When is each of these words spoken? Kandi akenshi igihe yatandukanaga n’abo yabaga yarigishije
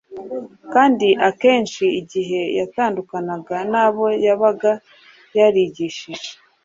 Kandi 0.73 1.07
akenshi 1.29 1.85
igihe 2.01 2.39
yatandukanaga 2.59 3.55
n’abo 3.71 4.05
yabaga 4.25 4.71
yarigishije 5.37 6.31